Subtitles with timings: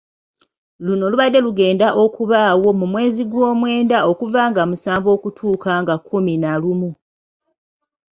[0.85, 6.89] Luno lubadde lugenda okubaawo mu mwezi gw'omwenda okuva nga musanvu okutuuka nga kumi na lumu.